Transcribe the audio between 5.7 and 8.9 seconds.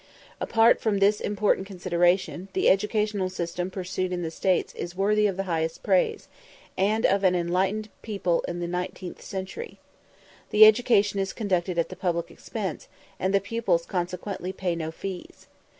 praise, and of an enlightened people in the